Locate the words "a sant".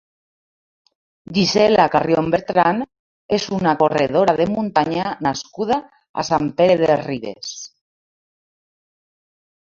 6.23-6.49